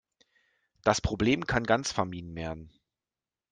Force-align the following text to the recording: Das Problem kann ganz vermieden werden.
Das 0.83 0.99
Problem 0.99 1.45
kann 1.45 1.63
ganz 1.63 1.91
vermieden 1.91 2.33
werden. 2.35 2.73